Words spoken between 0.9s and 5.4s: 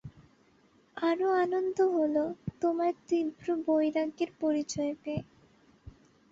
আরও আনন্দ হল তোমার তীব্র বৈরাগ্যের পরিচয় পেয়ে।